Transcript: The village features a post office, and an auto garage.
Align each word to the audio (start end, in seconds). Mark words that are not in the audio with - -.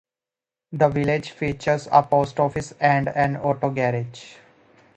The 0.71 0.89
village 0.89 1.29
features 1.29 1.87
a 1.91 2.01
post 2.01 2.39
office, 2.39 2.73
and 2.79 3.07
an 3.09 3.37
auto 3.37 3.69
garage. 3.69 4.37